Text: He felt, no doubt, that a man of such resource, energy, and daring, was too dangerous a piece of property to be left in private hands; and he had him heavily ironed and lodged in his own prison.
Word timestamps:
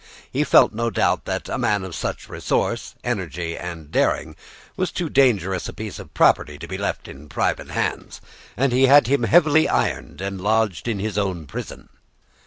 He 0.31 0.43
felt, 0.43 0.73
no 0.73 0.89
doubt, 0.89 1.25
that 1.25 1.47
a 1.47 1.59
man 1.59 1.83
of 1.83 1.93
such 1.93 2.27
resource, 2.27 2.95
energy, 3.03 3.55
and 3.55 3.91
daring, 3.91 4.35
was 4.75 4.91
too 4.91 5.11
dangerous 5.11 5.69
a 5.69 5.73
piece 5.73 5.99
of 5.99 6.15
property 6.15 6.57
to 6.57 6.67
be 6.67 6.75
left 6.79 7.07
in 7.07 7.29
private 7.29 7.69
hands; 7.69 8.19
and 8.57 8.73
he 8.73 8.87
had 8.87 9.05
him 9.05 9.21
heavily 9.21 9.69
ironed 9.69 10.19
and 10.19 10.41
lodged 10.41 10.87
in 10.87 10.97
his 10.97 11.19
own 11.19 11.45
prison. 11.45 11.87